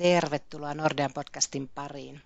[0.00, 2.22] Tervetuloa Nordean podcastin pariin.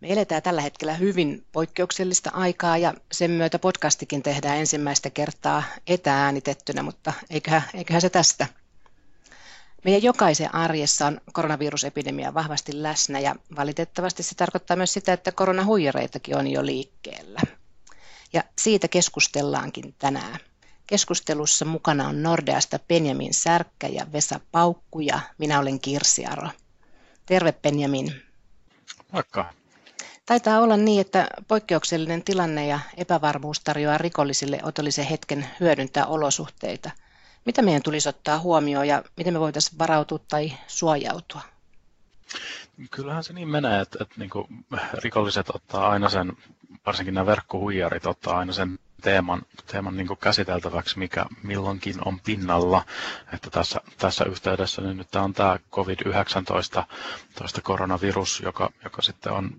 [0.00, 6.82] Me eletään tällä hetkellä hyvin poikkeuksellista aikaa ja sen myötä podcastikin tehdään ensimmäistä kertaa etääänitettynä,
[6.82, 8.46] mutta eiköhän, eiköhän se tästä.
[9.84, 16.36] Meidän jokaisen arjessa on koronavirusepidemia vahvasti läsnä ja valitettavasti se tarkoittaa myös sitä, että koronahuijareitakin
[16.36, 17.40] on jo liikkeellä.
[18.32, 20.38] Ja siitä keskustellaankin tänään.
[20.86, 26.48] Keskustelussa mukana on Nordeasta Benjamin Särkkä ja Vesa Paukku ja minä olen Kirsi Aro.
[27.26, 28.22] Terve Benjamin.
[29.12, 29.52] Moikka.
[30.26, 36.90] Taitaa olla niin, että poikkeuksellinen tilanne ja epävarmuus tarjoaa rikollisille otollisen hetken hyödyntää olosuhteita.
[37.44, 41.40] Mitä meidän tulisi ottaa huomioon ja miten me voitaisiin varautua tai suojautua?
[42.90, 44.30] Kyllähän se niin menee, että, että niin
[44.94, 46.32] rikolliset ottaa aina sen,
[46.86, 52.84] varsinkin nämä verkkohuijarit ottaa aina sen teeman, teeman niin käsiteltäväksi, mikä milloinkin on pinnalla.
[53.34, 56.84] Että tässä, tässä yhteydessä niin nyt on tämä COVID-19
[57.62, 59.50] koronavirus, joka, joka sitten on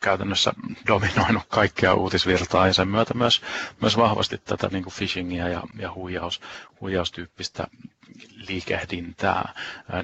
[0.00, 0.52] käytännössä
[0.86, 3.42] dominoinut kaikkea uutisvirtaa ja sen myötä myös,
[3.80, 6.40] myös vahvasti tätä niin phishingia ja, ja huijaus,
[6.80, 7.66] huijaustyyppistä
[8.48, 9.52] liikehdintää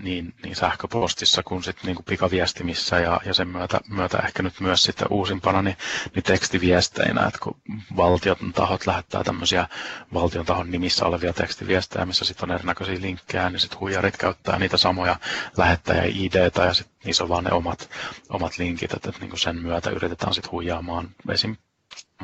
[0.02, 4.60] niin, niin sähköpostissa kuin sitten niin kuin pikaviestimissä ja, ja sen myötä, myötä ehkä nyt
[4.60, 5.76] myös sitten uusimpana niin,
[6.14, 7.56] niin tekstiviesteinä, että kun
[7.96, 9.68] valtion tahot lähettää tämmöisiä
[10.14, 14.76] valtion tahon nimissä olevia tekstiviestejä, missä sitten on erinäköisiä linkkejä, niin sitten huijarit käyttää niitä
[14.76, 15.16] samoja
[15.56, 16.34] lähettäjä id
[16.66, 17.90] ja sitten niissä on vaan ne omat,
[18.28, 21.56] omat linkit, että, että niin kuin sen myötä yritetään sitten huijaamaan esim.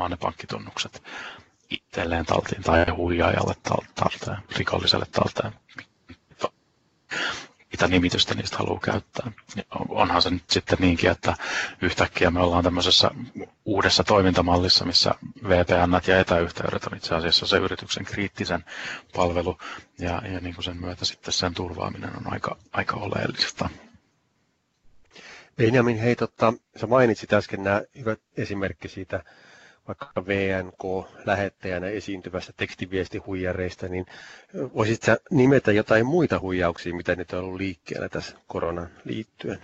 [0.09, 1.03] ne pankkitunnukset
[1.71, 3.55] itselleen talteen tai huijaajalle
[3.95, 5.53] talteen, rikolliselle talteen,
[7.73, 9.33] mitä nimitystä niistä haluaa käyttää.
[9.89, 11.35] Onhan se nyt sitten niinkin, että
[11.83, 13.11] yhtäkkiä me ollaan tämmöisessä
[13.65, 15.15] uudessa toimintamallissa, missä
[15.49, 18.65] VPN ja etäyhteydet on itse asiassa se yrityksen kriittisen
[19.15, 19.59] palvelu,
[19.99, 23.71] ja, ja niin kuin sen myötä sitten sen turvaaminen on aika, aika oleellista.
[25.57, 29.25] Benjamin, hei, totta, sä mainitsit äsken nämä hyvät esimerkki siitä
[29.89, 34.07] vaikka VNK-lähettäjänä esiintyvästä tekstiviestihuijareista, niin
[34.75, 39.61] voisitko nimetä jotain muita huijauksia, mitä nyt on ollut liikkeellä tässä koronan liittyen?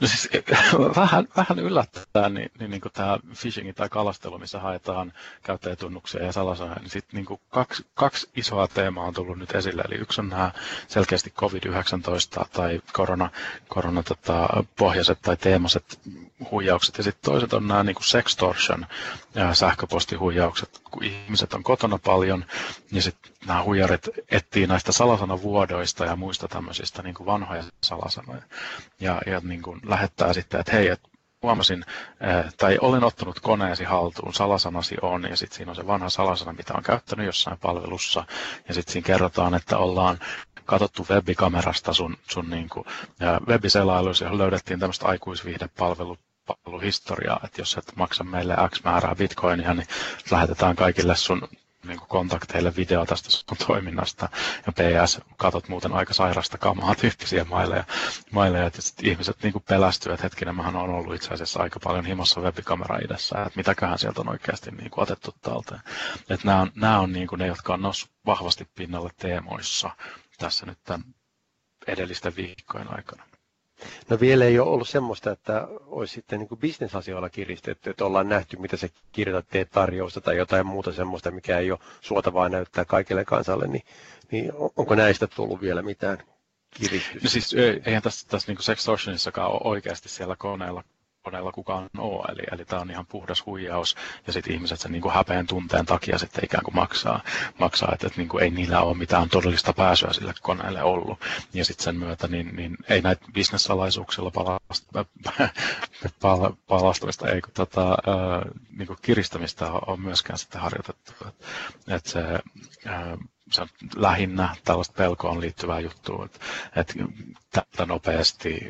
[0.00, 0.28] No siis
[0.96, 6.80] vähän, vähän yllättää niin, niin, niin tämä phishing tai kalastelu, missä haetaan käyttäjätunnuksia ja salasanoja,
[6.80, 9.82] niin sitten niin kaksi, kaksi isoa teemaa on tullut nyt esille.
[9.88, 10.50] Eli yksi on nämä
[10.88, 13.30] selkeästi COVID-19 tai korona,
[13.68, 16.00] korona tota, pohjaiset tai teemaset
[16.50, 18.86] huijaukset ja sitten toiset on nämä niin sextortion
[19.34, 22.44] ja sähköpostihuijaukset, kun ihmiset on kotona paljon
[22.92, 28.42] ja sitten nämä huijarit etsii näistä salasanavuodoista ja muista tämmöisistä niin vanhoja salasanoja.
[29.00, 31.08] Ja, ja niin kuin lähettää sitten, että hei, että
[31.42, 31.84] huomasin,
[32.20, 36.52] eh, tai olen ottanut koneesi haltuun, salasanasi on, ja sitten siinä on se vanha salasana,
[36.52, 38.24] mitä on käyttänyt jossain palvelussa,
[38.68, 40.18] ja sitten siinä kerrotaan, että ollaan
[40.64, 42.84] katsottu webikamerasta sun, sun niin kuin,
[43.48, 49.86] webiselailuissa, johon löydettiin tämmöistä aikuisviihdepalveluhistoriaa, että jos et maksa meille X määrää bitcoinia, niin
[50.30, 51.48] lähetetään kaikille sun
[51.84, 54.28] niin kuin kontakteille video tästä sun toiminnasta.
[54.66, 57.84] Ja PS, katot muuten aika sairasta kamaa tyyppisiä maileja.
[58.30, 62.40] maileja että ihmiset niin pelästyy, että hetkinen, mähän on ollut itse asiassa aika paljon himassa
[62.40, 65.80] webikamera idässä, että mitäköhän sieltä on oikeasti niin kuin otettu talteen.
[66.30, 69.90] Että nämä on, nämä on niin kuin ne, jotka on noussut vahvasti pinnalle teemoissa
[70.38, 71.04] tässä nyt tämän
[71.86, 73.22] edellisten viikkojen aikana.
[74.10, 78.28] No vielä ei ole ollut semmoista, että olisi sitten niin kuin bisnesasioilla kiristetty, että ollaan
[78.28, 82.84] nähty, mitä se kirjoitat, teet tarjousta tai jotain muuta semmoista, mikä ei ole suotavaa näyttää
[82.84, 83.82] kaikille kansalle, niin,
[84.30, 86.18] niin onko näistä tullut vielä mitään
[86.70, 87.18] kiristystä?
[87.22, 87.54] No siis
[87.86, 90.84] eihän tässä, tässä niin sextortionissakaan ole oikeasti siellä koneella
[91.30, 92.24] koneella kukaan ole.
[92.32, 93.96] Eli, eli tämä on ihan puhdas huijaus
[94.26, 97.22] ja sitten ihmiset sen niin kuin häpeän tunteen takia sitten ikään kuin maksaa,
[97.58, 101.18] maksaa että, että niin kuin ei niillä ole mitään todellista pääsyä sille koneelle ollut.
[101.54, 104.30] Ja sitten sen myötä niin, niin ei näitä bisnessalaisuuksilla
[106.68, 107.96] palastamista, ei kun tota,
[108.76, 111.12] niin kuin kiristämistä on myöskään sitten harjoitettu.
[111.28, 111.44] Että
[111.96, 112.22] et se
[113.50, 116.24] se on lähinnä tällaista pelkoon liittyvää juttua,
[116.76, 117.04] että,
[117.56, 118.60] että nopeasti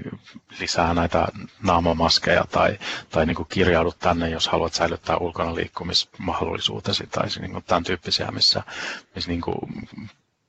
[0.60, 1.28] lisää näitä
[1.62, 2.78] naamamaskeja tai,
[3.10, 8.30] tai niin kuin kirjaudu tänne, jos haluat säilyttää ulkona liikkumismahdollisuutesi tai niin kuin tämän tyyppisiä,
[8.30, 8.62] missä,
[9.14, 9.58] missä niin kuin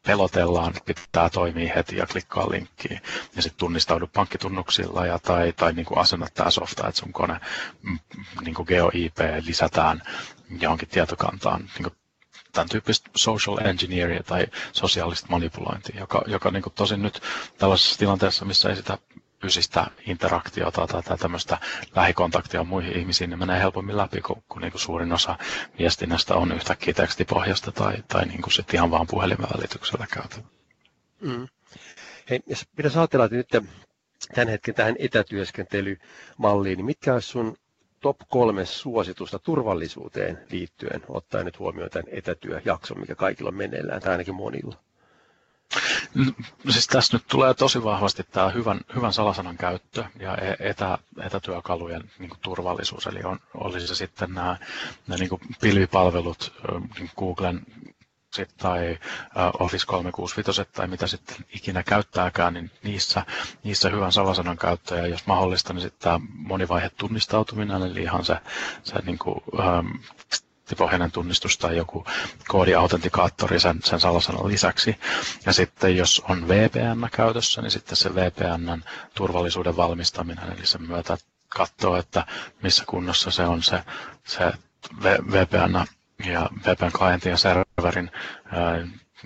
[0.06, 3.02] pelotellaan, että pitää toimia heti ja klikkaa linkkiin
[3.36, 7.40] ja sitten tunnistaudu pankkitunnuksilla ja, tai, tai niin asenna tämä softa, että sun kone
[7.82, 8.00] mm,
[8.42, 10.02] niin kuin GeoIP lisätään
[10.62, 11.96] johonkin tietokantaan niin kuin
[12.52, 17.22] tämän tyyppistä social engineeria tai sosiaalista manipulointia, joka, joka niin kuin tosin nyt
[17.58, 18.98] tällaisessa tilanteessa, missä ei sitä
[19.42, 21.58] fyysistä interaktiota tai tämmöistä
[21.96, 25.38] lähikontaktia muihin ihmisiin, niin menee helpommin läpi, kun, kun niin kuin suurin osa
[25.80, 30.36] viestinnästä on yhtäkkiä tekstipohjasta tai, tai niin kuin sit ihan vaan puhelimen välityksellä käytä.
[31.22, 31.48] Mm.
[32.30, 33.50] Hei, jos pitäisi ajatella, että nyt
[34.36, 37.58] tämän hetken tähän etätyöskentelymalliin, niin mitkä olisi sun
[38.02, 44.12] top kolme suositusta turvallisuuteen liittyen, ottaen nyt huomioon tämän etätyöjakson, mikä kaikilla on meneillään, tai
[44.12, 44.76] ainakin monilla?
[46.16, 46.24] No,
[46.70, 52.12] siis tässä nyt tulee tosi vahvasti tämä hyvän, hyvän salasanan käyttö ja e, etä, etätyökalujen
[52.20, 53.08] niin kuin turvallisuus.
[53.08, 54.58] Eli on, olisi se sitten nämä,
[55.08, 56.54] nämä niin kuin pilvipalvelut,
[57.00, 57.62] niin Googlen
[58.34, 59.00] sit, tai
[59.60, 63.26] Office 365 tai mitä sitten ikinä käyttääkään, niin niissä,
[63.64, 68.38] niissä hyvän salasanan käyttö ja jos mahdollista, niin sitten tämä monivaihe tunnistautuminen, eli ihan se,
[68.84, 69.88] se niin kuin, ähm,
[70.78, 72.06] pohjainen tunnistus tai joku
[72.48, 74.96] koodiautentikaattori sen, sen salasanan lisäksi.
[75.46, 78.84] Ja sitten jos on VPN käytössä, niin sitten se VPNn
[79.16, 81.18] turvallisuuden valmistaminen, eli sen myötä
[81.50, 82.26] katsoo, että
[82.64, 83.84] missä kunnossa se on se,
[84.28, 84.52] se
[85.32, 85.86] VPN
[86.26, 88.12] ja VPN-klientin ja serverin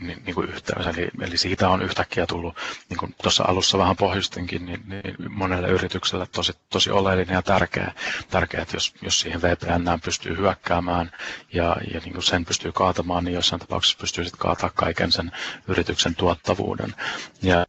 [0.02, 0.88] niin, niin kuin yhteys.
[0.88, 2.56] Eli, eli siitä on yhtäkkiä tullut,
[2.90, 7.92] niin kuin tuossa alussa vähän pohjustinkin, niin, niin monelle yritykselle tosi, tosi oleellinen ja tärkeä,
[8.30, 11.12] tärkeä että jos, jos siihen VPN pystyy hyökkäämään
[11.54, 15.32] ja, ja niin kuin sen pystyy kaatamaan, niin jossain tapauksessa pystyy sitten kaataa kaiken sen
[15.68, 16.96] yrityksen tuottavuuden.
[17.42, 17.66] Ja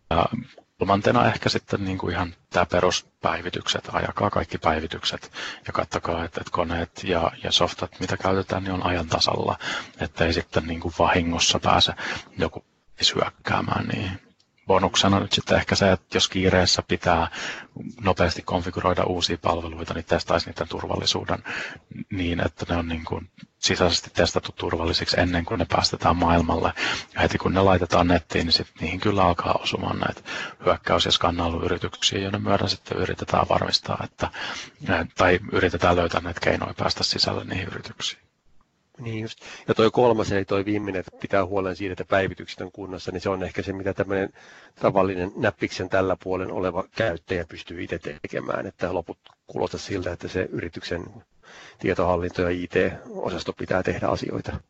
[0.84, 5.32] kolmantena ehkä sitten niin kuin ihan tämä peruspäivitykset, ajakaa kaikki päivitykset
[5.66, 9.58] ja katsokaa, että, että koneet ja, ja softat, mitä käytetään, niin on ajan tasalla,
[10.00, 11.92] että ei sitten niin kuin vahingossa pääse
[12.38, 12.64] joku
[13.00, 14.20] syökkäämään niihin
[14.66, 17.28] bonuksena nyt sitten ehkä se, että jos kiireessä pitää
[18.00, 21.44] nopeasti konfiguroida uusia palveluita, niin testaisi niiden turvallisuuden
[22.10, 26.72] niin, että ne on niin kuin sisäisesti testattu turvallisiksi ennen kuin ne päästetään maailmalle.
[27.14, 30.20] Ja heti kun ne laitetaan nettiin, niin sitten niihin kyllä alkaa osumaan näitä
[30.64, 34.30] hyökkäys- ja skannailuyrityksiä, joiden myötä sitten yritetään varmistaa, että,
[35.16, 38.22] tai yritetään löytää näitä keinoja päästä sisälle niihin yrityksiin.
[38.98, 39.38] Niin just.
[39.68, 43.20] Ja toi kolmas, eli toi viimeinen, että pitää huolen siitä, että päivitykset on kunnossa, niin
[43.20, 44.32] se on ehkä se, mitä tämmöinen
[44.80, 50.48] tavallinen näppiksen tällä puolen oleva käyttäjä pystyy itse tekemään, että loput kuulostaa siltä, että se
[50.52, 51.04] yrityksen
[51.78, 54.60] tietohallinto ja IT-osasto pitää tehdä asioita.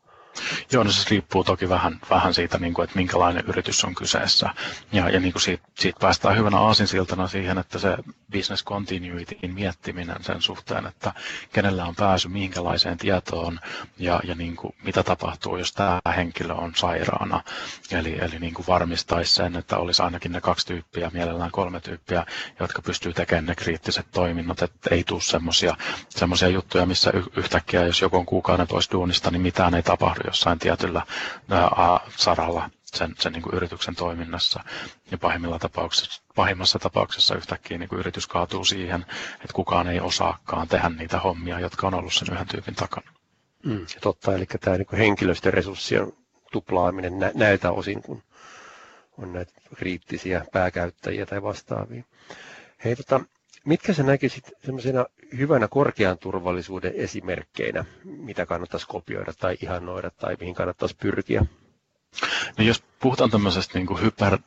[0.71, 4.49] Joo, no se riippuu toki vähän, vähän siitä, niin kuin, että minkälainen yritys on kyseessä.
[4.91, 7.97] Ja, ja niin kuin siitä, siitä päästään hyvänä aasinsiltana siihen, että se
[8.31, 11.13] business continuityin miettiminen sen suhteen, että
[11.53, 13.59] kenellä on pääsy minkälaiseen tietoon
[13.97, 17.43] ja, ja niin kuin, mitä tapahtuu, jos tämä henkilö on sairaana.
[17.91, 22.25] Eli, eli niin kuin varmistaisi sen, että olisi ainakin ne kaksi tyyppiä, mielellään kolme tyyppiä,
[22.59, 25.21] jotka pystyy tekemään ne kriittiset toiminnot, että ei tule
[26.09, 30.59] semmoisia juttuja, missä yhtäkkiä, jos joku on kuukauden pois duunista, niin mitään ei tapahdu jossain
[30.59, 31.01] tietyllä
[32.17, 34.63] saralla sen, sen niin kuin yrityksen toiminnassa.
[35.11, 39.01] Ja pahimmilla tapauksessa, pahimmassa tapauksessa yhtäkkiä niin kuin yritys kaatuu siihen,
[39.35, 43.11] että kukaan ei osaakaan tehdä niitä hommia, jotka on ollut sen yhden tyypin takana.
[43.65, 46.13] Mm, totta, eli tämä niin henkilöstöresurssien
[46.51, 48.23] tuplaaminen nä- näiltä osin, kun
[49.17, 52.03] on näitä kriittisiä pääkäyttäjiä tai vastaavia.
[52.83, 53.19] Hei, tota,
[53.65, 55.05] mitkä sä näkisit sellaisena
[55.37, 61.45] hyvänä korkean turvallisuuden esimerkkeinä, mitä kannattaisi kopioida tai ihannoida tai mihin kannattaisi pyrkiä?
[62.57, 64.37] No jos puhutaan tämmöisestä niin kuin hyper,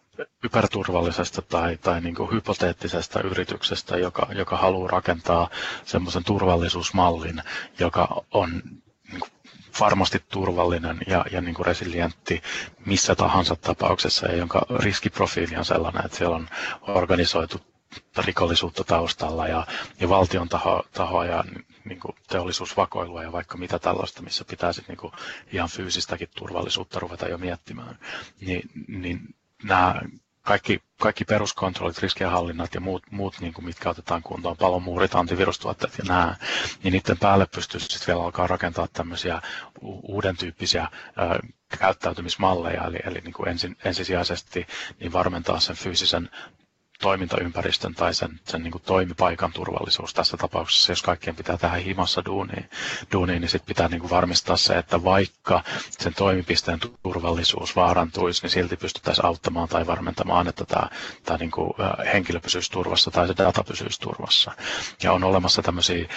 [0.42, 5.50] hyperturvallisesta tai, tai niin kuin hypoteettisesta yrityksestä, joka, joka haluaa rakentaa
[5.84, 7.42] semmoisen turvallisuusmallin,
[7.78, 8.50] joka on
[9.12, 9.30] niin kuin
[9.80, 12.42] varmasti turvallinen ja, ja niin kuin resilientti
[12.86, 16.48] missä tahansa tapauksessa ja jonka riskiprofiili on sellainen, että siellä on
[16.88, 17.60] organisoitu
[18.24, 19.66] rikollisuutta taustalla ja,
[20.00, 21.44] ja valtion taho, tahoa ja
[21.84, 25.12] niin kuin teollisuusvakoilua ja vaikka mitä tällaista, missä pitää sitten niin kuin
[25.52, 27.98] ihan fyysistäkin turvallisuutta ruveta jo miettimään,
[28.40, 30.00] niin, niin nämä
[30.48, 36.04] kaikki, kaikki peruskontrollit, riskienhallinnat ja muut, muut niin kuin mitkä otetaan kuntoon, palomuurit, antivirustuotteet ja
[36.08, 36.36] nämä,
[36.82, 39.42] niin niiden päälle pystyy sitten vielä alkaa rakentaa tämmöisiä
[40.02, 40.90] uuden tyyppisiä ä,
[41.78, 44.66] käyttäytymismalleja, eli, eli niin kuin ensin, ensisijaisesti
[45.00, 46.30] niin varmentaa sen fyysisen
[47.02, 52.24] toimintaympäristön tai sen, sen niin kuin toimipaikan turvallisuus tässä tapauksessa, jos kaikkien pitää tehdä himassa
[52.24, 52.70] duuniin,
[53.12, 58.50] duuniin niin sit pitää niin kuin varmistaa se, että vaikka sen toimipisteen turvallisuus vaarantuisi, niin
[58.50, 60.88] silti pystyttäisiin auttamaan tai varmentamaan, että tämä,
[61.24, 61.70] tämä niin kuin
[62.12, 64.52] henkilö pysyisi turvassa tai se data pysyisi turvassa.
[65.02, 66.08] Ja on olemassa tämmöisiä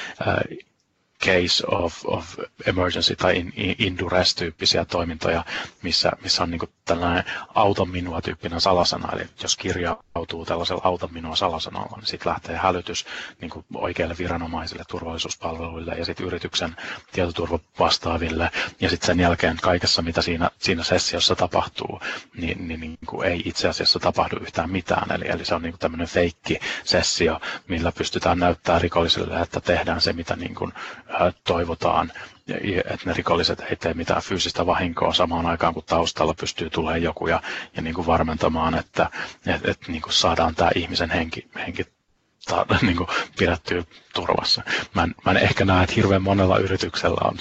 [1.26, 5.46] case of, of emergency tai in, in, in duress-tyyppisiä toimintoja,
[5.82, 7.24] missä, missä on niin tällainen
[7.56, 13.06] auton minua tyyppinen salasana, eli jos kirjautuu tällaisella auton minua salasanalla, niin sitten lähtee hälytys
[13.42, 16.76] niin oikeille viranomaisille, turvallisuuspalveluille ja sitten yrityksen
[17.12, 18.52] tietoturvavastaaville,
[18.82, 22.00] ja sitten sen jälkeen kaikessa, mitä siinä, siinä sessiossa tapahtuu,
[22.38, 25.76] niin, niin, niin kuin ei itse asiassa tapahdu yhtään mitään, eli, eli se on niin
[25.80, 30.74] tämmöinen feikki sessio, millä pystytään näyttämään rikollisille, että tehdään se, mitä niin kuin,
[31.44, 32.12] toivotaan,
[32.86, 37.28] että ne rikolliset ei tee mitään fyysistä vahinkoa samaan aikaan, kun taustalla pystyy tulemaan joku
[37.28, 37.42] ja,
[37.76, 39.10] ja niin kuin varmentamaan, että
[39.48, 41.84] et, et, niin kuin saadaan tämä ihmisen henki, henki
[42.48, 44.62] ta, niin kuin pidettyä turvassa.
[44.96, 47.38] Mä en, mä en ehkä näe, että hirveän monella yrityksellä on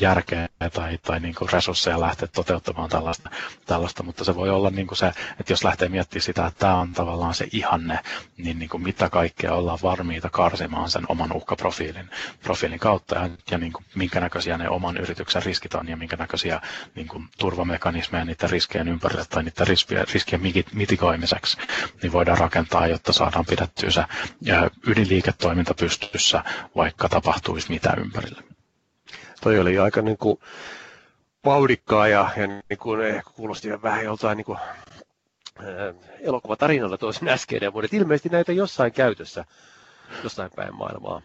[0.00, 3.30] järkeä tai, tai niin kuin resursseja lähteä toteuttamaan tällaista,
[3.66, 5.06] tällaista, mutta se voi olla niin kuin se,
[5.40, 7.98] että jos lähtee miettimään sitä, että tämä on tavallaan se ihanne,
[8.36, 12.10] niin, niin kuin mitä kaikkea ollaan varmiita karsimaan sen oman uhkaprofiilin
[12.42, 16.16] profiilin kautta ja, ja niin kuin minkä näköisiä ne oman yrityksen riskit on ja minkä
[16.16, 16.60] näköisiä
[16.94, 20.40] niin kuin turvamekanismeja niiden riskien ympärille tai niiden riskien, riskien
[20.72, 21.56] mitikoimiseksi
[22.02, 24.04] niin voidaan rakentaa, jotta saadaan pidettyä se
[24.86, 26.44] ydinliiketoiminta pystyy pystyssä,
[26.76, 28.42] vaikka tapahtuisi mitä ympärillä.
[29.40, 30.38] Toi oli aika niin kuin
[31.44, 34.58] vauhdikkaa ja, ja niin kuin ehkä kuulosti vähän joltain niin kuin,
[35.60, 39.44] äh, elokuvatarinalla toisen äskeinen, mutta ilmeisesti näitä jossain käytössä
[40.22, 41.22] jossain päin maailmaa.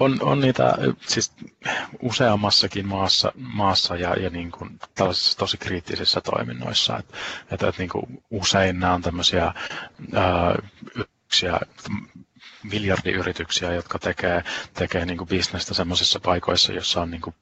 [0.00, 1.32] On, on niitä siis
[2.02, 6.98] useammassakin maassa, maassa ja, ja niin kuin tällaisissa tosi kriittisissä toiminnoissa.
[6.98, 7.16] Että,
[7.52, 9.44] että, että niin kuin usein nämä on tämmöisiä
[10.14, 10.54] ää,
[10.96, 11.60] yrityksiä,
[12.62, 14.44] miljardiyrityksiä, jotka tekee,
[14.74, 17.34] tekee niin kuin bisnestä sellaisissa paikoissa, jossa on niin kuin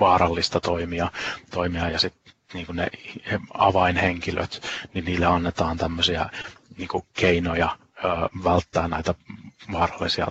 [0.00, 1.10] vaarallista toimia,
[1.50, 2.88] toimia ja sitten niin kuin ne
[3.54, 4.62] avainhenkilöt,
[4.94, 6.30] niin niille annetaan tämmöisiä
[6.78, 8.08] niin kuin keinoja ö,
[8.44, 9.14] välttää näitä
[9.72, 10.26] vaarallisia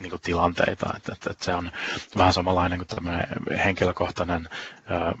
[0.00, 0.92] niin kuin tilanteita.
[0.96, 1.72] Et, et, et se on
[2.16, 3.26] vähän samanlainen kuin tämmöinen
[3.64, 4.48] henkilökohtainen
[4.90, 5.18] ö,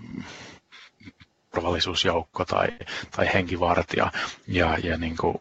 [1.54, 2.68] turvallisuusjoukko tai,
[3.10, 4.12] tai henkivartija.
[4.46, 5.34] Ja, ja niin kuin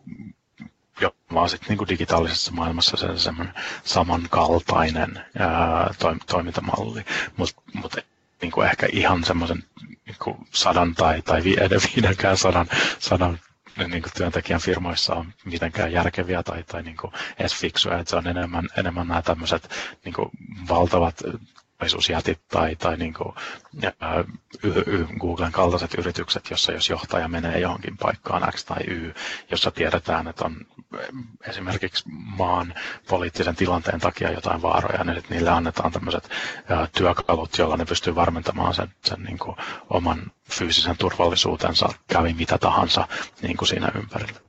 [1.33, 3.53] vaan sitten niin digitaalisessa maailmassa se semmoinen
[3.83, 7.05] samankaltainen ää, to, toimintamalli,
[7.37, 7.95] mutta mut,
[8.41, 9.63] niin ehkä ihan semmoisen
[10.05, 11.43] niin sadan tai, tai
[11.95, 12.67] viidenkään sadan,
[12.99, 13.39] sadan
[13.87, 18.15] niin kuin työntekijän firmoissa on mitenkään järkeviä tai, tai niin kuin edes fiksuja, että se
[18.15, 19.69] on enemmän, enemmän nämä tämmöiset
[20.05, 20.29] niin kuin
[20.69, 21.21] valtavat
[21.79, 23.35] turvallisuusjätit tai, tai niin kuin,
[23.99, 24.23] ää,
[24.63, 29.13] y, y, Googlen kaltaiset yritykset, jossa jos johtaja menee johonkin paikkaan X tai Y,
[29.51, 30.55] jossa tiedetään, että on
[31.47, 32.03] esimerkiksi
[32.37, 32.73] maan
[33.09, 36.29] poliittisen tilanteen takia jotain vaaroja, niin niille annetaan tämmöiset
[36.97, 39.55] työkalut, joilla ne pystyy varmentamaan sen, sen niin kuin,
[39.89, 43.07] oman fyysisen turvallisuutensa, kävi mitä tahansa
[43.41, 44.39] niin kuin siinä ympärillä.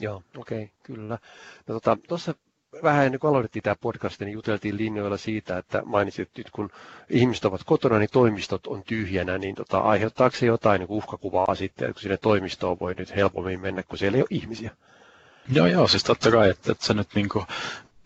[0.00, 1.18] Joo, okei, okay, kyllä.
[1.66, 2.45] No, tuossa tota,
[2.82, 6.70] vähän ennen kuin aloitettiin tämä podcast, niin juteltiin linjoilla siitä, että mainitsit, nyt kun
[7.10, 11.84] ihmiset ovat kotona, niin toimistot on tyhjänä, niin tota, aiheuttaako se jotain niin uhkakuvaa sitten,
[11.84, 14.70] että kun sinne toimistoon voi nyt helpommin mennä, kun siellä ei ole ihmisiä?
[15.52, 17.46] Joo, joo, siis totta kai, että, että se nyt niin kuin,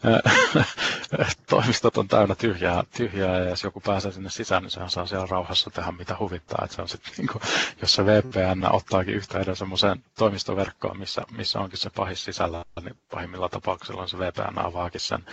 [1.51, 5.27] toimistot on täynnä tyhjää, tyhjää ja jos joku pääsee sinne sisään, niin sehän saa siellä
[5.31, 6.61] rauhassa tehdä mitä huvittaa.
[6.65, 7.43] Että se on sit, niin kuin,
[7.81, 13.49] jos se VPN ottaakin yhteyden semmoiseen toimistoverkkoon, missä, missä onkin se pahis sisällä, niin pahimmilla
[13.49, 15.25] tapauksilla se VPN avaakin sen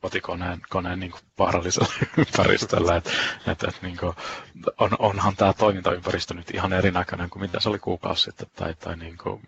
[0.00, 2.96] kotikoneen koneen niin vaarallisella ympäristöllä.
[2.96, 3.10] Et,
[3.46, 4.16] et, et, niin kuin,
[4.78, 8.96] on, onhan tämä toimintaympäristö nyt ihan erinäköinen kuin mitä se oli kuukausi sitten tai, tai
[8.96, 9.42] niin kuin,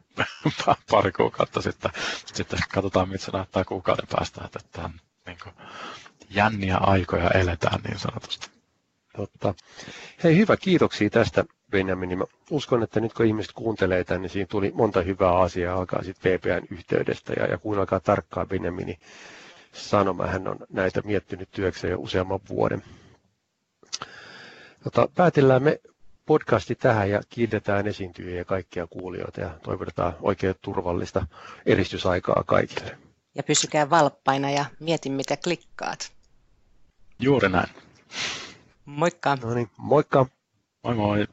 [0.91, 1.91] pari kuukautta sitten.
[2.35, 4.41] Sitten katsotaan, mitä se näyttää kuukauden päästä.
[4.45, 4.91] Että, että
[5.27, 5.55] niin kuin,
[6.31, 8.51] jänniä aikoja eletään niin sanotusti.
[9.17, 9.55] Totta.
[10.25, 10.57] Hei, hyvä.
[10.57, 12.19] Kiitoksia tästä, Benjamin.
[12.19, 16.03] Mä uskon, että nyt kun ihmiset kuuntelee tämän, niin siinä tuli monta hyvää asiaa alkaa
[16.03, 18.99] sitten VPN yhteydestä ja, ja kuunnelkaa tarkkaan Benjaminin
[19.79, 20.27] sanoma.
[20.27, 22.83] Hän on näitä miettinyt työkseen jo useamman vuoden.
[24.85, 25.81] Tota, päätellään me
[26.27, 31.27] podcasti tähän ja kiitetään esiintyjiä ja kaikkia kuulijoita ja toivotetaan oikein turvallista
[31.67, 32.99] eristysaikaa kaikille.
[33.35, 36.13] Ja pysykää valppaina ja mieti mitä klikkaat.
[37.21, 37.69] Juuri näin.
[38.85, 39.37] Moikka.
[39.43, 40.27] No niin, moikka.
[40.85, 41.27] Moi moi.